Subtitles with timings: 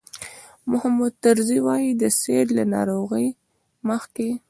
[0.71, 3.27] محمود طرزي وایي د سید له ناروغۍ
[3.89, 4.29] مخکې.